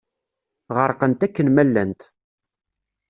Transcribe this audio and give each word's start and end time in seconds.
Ɣerqent 0.77 1.25
akken 1.25 1.47
ma 1.51 1.63
llant. 1.67 2.01